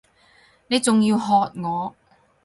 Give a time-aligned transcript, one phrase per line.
[0.65, 1.95] 你仲要喝我！